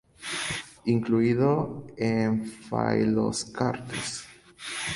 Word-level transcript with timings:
Incluido 0.85 1.85
en 1.95 2.43
"Phylloscartes". 2.43 4.25